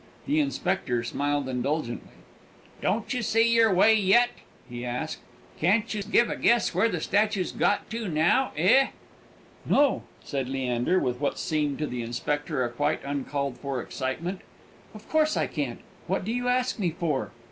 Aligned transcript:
The 0.25 0.39
inspector 0.39 1.03
smiled 1.03 1.47
indulgently. 1.47 2.15
"Don't 2.81 3.13
you 3.13 3.21
see 3.21 3.53
your 3.53 3.71
way 3.71 3.93
yet?" 3.93 4.31
he 4.67 4.83
asked. 4.83 5.19
"Can't 5.59 5.93
you 5.93 6.01
give 6.01 6.27
a 6.27 6.35
guess 6.35 6.73
where 6.73 6.89
that 6.89 7.03
statue's 7.03 7.51
got 7.51 7.87
to 7.91 8.07
now, 8.07 8.51
eh?" 8.57 8.87
"No," 9.63 10.01
said 10.23 10.49
Leander, 10.49 10.97
with 10.97 11.19
what 11.19 11.37
seemed 11.37 11.77
to 11.77 11.85
the 11.85 12.01
inspector 12.01 12.65
a 12.65 12.69
quite 12.71 13.03
uncalled 13.05 13.59
for 13.59 13.79
excitement, 13.79 14.41
"of 14.95 15.07
course 15.07 15.37
I 15.37 15.45
can't! 15.45 15.81
What 16.07 16.25
do 16.25 16.31
you 16.31 16.47
ask 16.47 16.79
me 16.79 16.89
for? 16.89 17.29